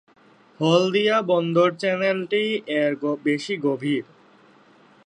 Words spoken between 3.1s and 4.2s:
বেশি গভীর।